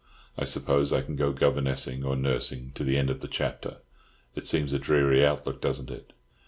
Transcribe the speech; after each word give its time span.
I 0.35 0.45
suppose 0.45 0.91
I 0.91 1.03
can 1.03 1.15
go 1.15 1.31
governessing, 1.31 2.03
or 2.03 2.15
nursing, 2.15 2.71
to 2.73 2.83
the 2.83 2.97
end 2.97 3.11
of 3.11 3.19
the 3.19 3.27
chapter. 3.27 3.81
It 4.33 4.47
seems 4.47 4.73
a 4.73 4.79
dreary 4.79 5.23
outlook, 5.23 5.61
doesn't 5.61 5.91
it? 5.91 6.11